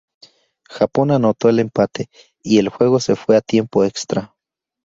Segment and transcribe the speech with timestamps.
[0.67, 2.09] Japón anotó el empate
[2.41, 4.33] y el juego se fue a tiempo extra.